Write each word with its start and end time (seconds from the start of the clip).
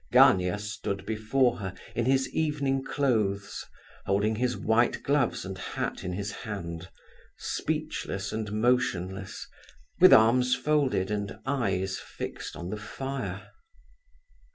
Gania 0.11 0.57
stood 0.57 1.05
before 1.05 1.57
her, 1.57 1.75
in 1.93 2.05
his 2.05 2.27
evening 2.29 2.83
clothes, 2.83 3.63
holding 4.07 4.37
his 4.37 4.57
white 4.57 5.03
gloves 5.03 5.45
and 5.45 5.55
hat 5.59 6.03
in 6.03 6.13
his 6.13 6.31
hand, 6.31 6.89
speechless 7.37 8.31
and 8.33 8.51
motionless, 8.51 9.47
with 9.99 10.11
arms 10.11 10.55
folded 10.55 11.11
and 11.11 11.37
eyes 11.45 11.99
fixed 11.99 12.55
on 12.55 12.71
the 12.71 12.77
fire. 12.77 13.49